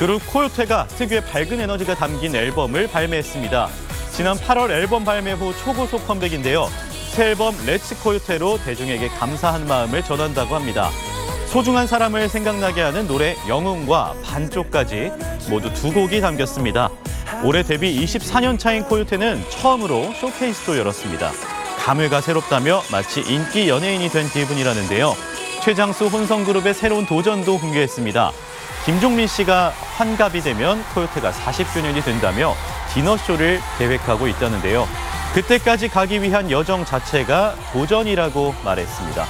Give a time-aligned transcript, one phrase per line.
[0.00, 3.68] 그룹 코요태가 특유의 밝은 에너지가 담긴 앨범을 발매했습니다.
[4.12, 6.70] 지난 8월 앨범 발매 후 초고속 컴백인데요.
[7.10, 10.88] 새 앨범 Let's 코요태로 대중에게 감사한 마음을 전한다고 합니다.
[11.48, 15.12] 소중한 사람을 생각나게 하는 노래 영웅과 반쪽까지
[15.50, 16.88] 모두 두 곡이 담겼습니다.
[17.44, 21.30] 올해 데뷔 24년 차인 코요태는 처음으로 쇼케이스도 열었습니다.
[21.76, 25.14] 감회가 새롭다며 마치 인기 연예인이 된 기분이라는데요.
[25.62, 28.32] 최장수 혼성그룹의 새로운 도전도 공개했습니다.
[28.86, 32.54] 김종민 씨가 환갑이 되면 코요테가 40주년이 된다며
[32.94, 34.88] 디너쇼를 계획하고 있다는데요.
[35.34, 39.26] 그때까지 가기 위한 여정 자체가 도전이라고 말했습니다.